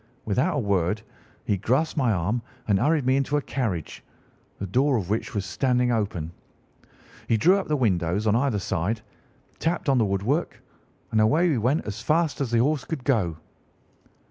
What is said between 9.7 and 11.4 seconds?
on the wood work, and